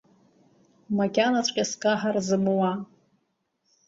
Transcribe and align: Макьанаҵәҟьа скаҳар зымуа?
Макьанаҵәҟьа 0.97 1.65
скаҳар 1.69 2.17
зымуа? 2.27 2.71